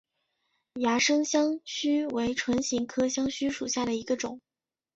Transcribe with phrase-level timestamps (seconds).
[0.73, 4.41] 岩生香薷为唇形科香薷属下的一个种。